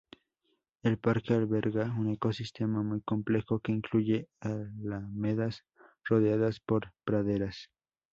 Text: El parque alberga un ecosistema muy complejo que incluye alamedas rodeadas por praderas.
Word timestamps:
El 0.81 0.97
parque 0.97 1.35
alberga 1.35 1.93
un 1.99 2.09
ecosistema 2.09 2.81
muy 2.81 3.01
complejo 3.01 3.59
que 3.59 3.71
incluye 3.71 4.27
alamedas 4.39 5.63
rodeadas 6.09 6.59
por 6.59 6.91
praderas. 7.03 7.69